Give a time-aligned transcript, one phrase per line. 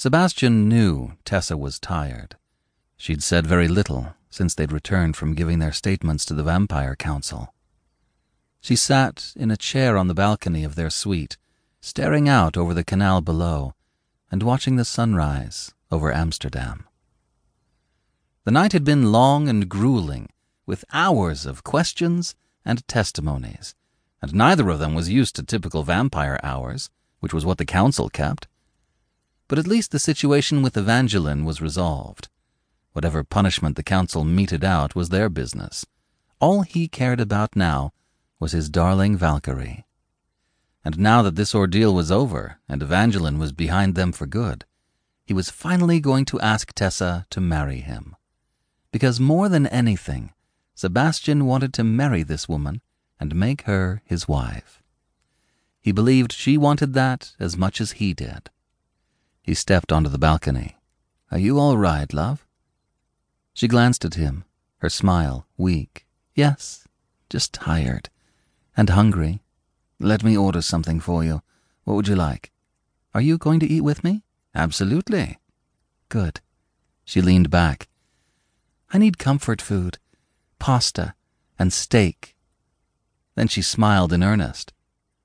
[0.00, 2.36] Sebastian knew Tessa was tired.
[2.96, 7.52] She'd said very little since they'd returned from giving their statements to the Vampire Council.
[8.62, 11.36] She sat in a chair on the balcony of their suite,
[11.82, 13.74] staring out over the canal below
[14.30, 16.88] and watching the sunrise over Amsterdam.
[18.44, 20.30] The night had been long and grueling,
[20.64, 23.74] with hours of questions and testimonies,
[24.22, 26.88] and neither of them was used to typical vampire hours,
[27.18, 28.46] which was what the council kept.
[29.50, 32.28] But at least the situation with Evangeline was resolved.
[32.92, 35.84] Whatever punishment the council meted out was their business.
[36.38, 37.92] All he cared about now
[38.38, 39.86] was his darling Valkyrie.
[40.84, 44.66] And now that this ordeal was over and Evangeline was behind them for good,
[45.26, 48.14] he was finally going to ask Tessa to marry him.
[48.92, 50.32] Because more than anything,
[50.76, 52.82] Sebastian wanted to marry this woman
[53.18, 54.80] and make her his wife.
[55.80, 58.48] He believed she wanted that as much as he did.
[59.42, 60.76] He stepped onto the balcony.
[61.30, 62.46] Are you all right, love?
[63.54, 64.44] She glanced at him,
[64.78, 66.06] her smile weak.
[66.34, 66.86] Yes,
[67.28, 68.08] just tired.
[68.76, 69.42] And hungry.
[69.98, 71.42] Let me order something for you.
[71.84, 72.50] What would you like?
[73.14, 74.22] Are you going to eat with me?
[74.54, 75.38] Absolutely.
[76.08, 76.40] Good.
[77.04, 77.88] She leaned back.
[78.92, 79.98] I need comfort food.
[80.58, 81.14] Pasta
[81.58, 82.34] and steak.
[83.34, 84.72] Then she smiled in earnest.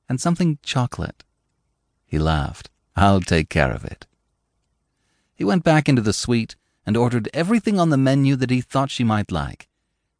[0.09, 1.23] And something chocolate.
[2.05, 2.69] He laughed.
[2.95, 4.05] I'll take care of it.
[5.35, 8.91] He went back into the suite and ordered everything on the menu that he thought
[8.91, 9.67] she might like,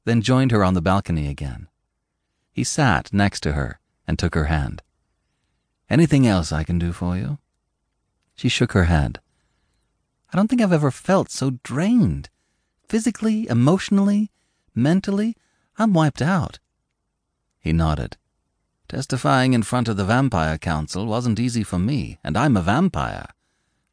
[0.04, 1.68] then joined her on the balcony again.
[2.52, 4.82] He sat next to her and took her hand.
[5.90, 7.38] Anything else I can do for you?
[8.36, 9.20] She shook her head.
[10.34, 12.30] I don't think I've ever felt so drained.
[12.88, 14.32] Physically, emotionally,
[14.74, 15.36] mentally,
[15.78, 16.60] I'm wiped out.
[17.60, 18.18] He nodded.
[18.88, 23.28] Testifying in front of the Vampire Council wasn't easy for me, and I'm a vampire.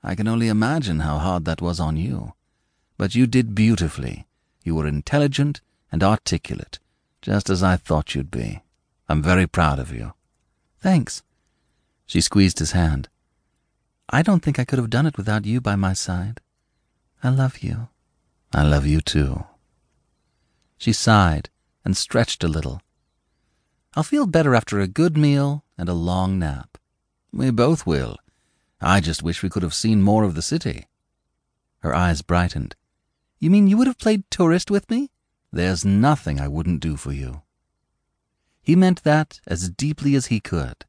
[0.03, 2.35] I can only imagine how hard that was on you.
[2.99, 4.27] But you did beautifully.
[4.65, 6.79] You were intelligent and articulate,
[7.23, 8.63] just as I thought you'd be.
[9.09, 10.13] I'm very proud of you.
[10.79, 11.23] Thanks.
[12.07, 13.09] She squeezed his hand.
[14.11, 16.41] I don't think I could have done it without you by my side.
[17.23, 17.89] I love you.
[18.53, 19.45] I love you too.
[20.77, 21.49] She sighed
[21.85, 22.83] and stretched a little.
[23.95, 26.79] I'll feel better after a good meal and a long nap.
[27.33, 28.17] We both will.
[28.81, 30.87] I just wish we could have seen more of the city.
[31.81, 32.75] Her eyes brightened.
[33.39, 35.11] You mean you would have played tourist with me?
[35.53, 37.43] There's nothing I wouldn't do for you.
[38.63, 40.85] He meant that as deeply as he could.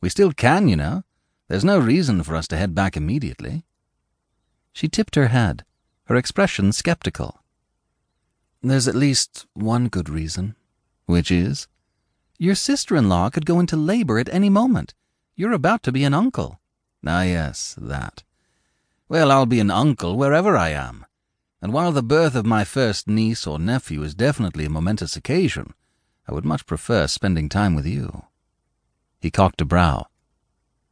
[0.00, 1.04] We still can, you know.
[1.48, 3.64] There's no reason for us to head back immediately.
[4.72, 5.64] She tipped her head,
[6.04, 7.42] her expression skeptical.
[8.62, 10.56] There's at least one good reason.
[11.06, 11.68] Which is?
[12.38, 14.94] Your sister-in-law could go into labor at any moment.
[15.34, 16.60] You're about to be an uncle.
[17.04, 18.22] Ah, yes, that.
[19.08, 21.04] Well, I'll be an uncle wherever I am.
[21.60, 25.74] And while the birth of my first niece or nephew is definitely a momentous occasion,
[26.28, 28.24] I would much prefer spending time with you.
[29.18, 30.06] He cocked a brow.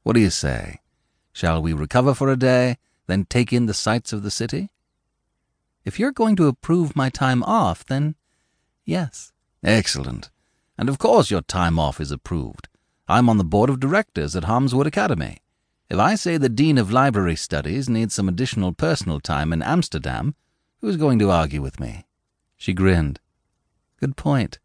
[0.02, 0.80] What do you say?
[1.32, 4.70] Shall we recover for a day, then take in the sights of the city?
[5.84, 8.16] If you're going to approve my time off, then
[8.84, 9.32] yes.
[9.62, 10.30] Excellent.
[10.78, 12.68] And of course your time off is approved.
[13.08, 15.38] I'm on the board of directors at Harmswood Academy.
[15.88, 20.34] If I say the Dean of Library Studies needs some additional personal time in Amsterdam,
[20.80, 22.06] who's going to argue with me?
[22.56, 23.20] She grinned.
[24.00, 24.58] Good point.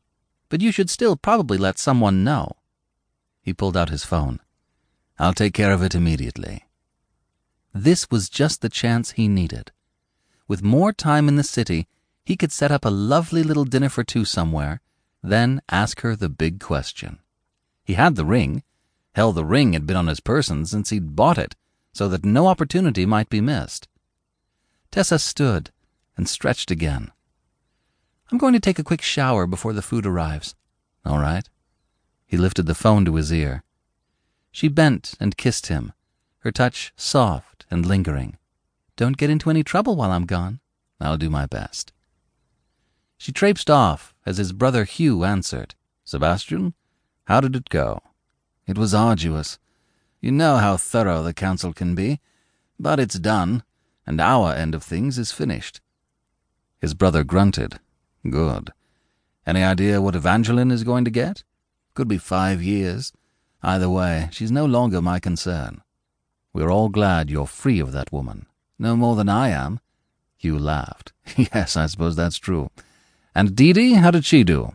[0.50, 2.54] But you should still probably let someone know.
[3.42, 4.40] He pulled out his phone.
[5.20, 6.66] I'll take care of it immediately.
[7.74, 9.72] This was just the chance he needed.
[10.48, 11.88] With more time in the city,
[12.26, 14.82] he could set up a lovely little dinner for two somewhere,
[15.24, 17.20] then ask her the big question.
[17.84, 18.64] He had the ring.
[19.14, 21.56] Hell, the ring had been on his person since he'd bought it,
[21.94, 23.88] so that no opportunity might be missed.
[24.92, 25.72] Tessa stood
[26.18, 27.12] and stretched again.
[28.32, 30.56] I'm going to take a quick shower before the food arrives.
[31.06, 31.48] All right.
[32.26, 33.64] He lifted the phone to his ear.
[34.52, 35.94] She bent and kissed him,
[36.40, 38.38] her touch soft and lingering.
[38.96, 40.60] Don't get into any trouble while I'm gone.
[41.00, 41.92] I'll do my best.
[43.22, 45.76] She traipsed off as his brother Hugh answered.
[46.04, 46.74] Sebastian,
[47.26, 48.02] how did it go?
[48.66, 49.60] It was arduous.
[50.22, 52.20] You know how thorough the council can be.
[52.80, 53.62] But it's done,
[54.08, 55.82] and our end of things is finished.
[56.80, 57.80] His brother grunted.
[58.28, 58.74] Good.
[59.46, 61.44] Any idea what Evangeline is going to get?
[61.94, 63.14] Could be five years.
[63.62, 65.84] Either way, she's no longer my concern.
[66.54, 68.48] We're all glad you're free of that woman.
[68.80, 69.80] No more than I am.
[70.38, 71.14] Hugh laughed.
[71.36, 72.72] yes, I suppose that's true.
[73.34, 74.74] And Dee Dee, how did she do?